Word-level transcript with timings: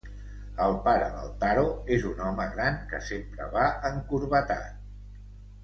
El 0.67 0.71
pare 0.87 1.09
del 1.17 1.29
Taro 1.43 1.65
és 1.97 2.07
un 2.13 2.23
home 2.29 2.49
gran 2.55 2.79
que 2.95 3.03
sempre 3.11 3.49
va 3.59 3.67
encorbatat. 3.91 4.85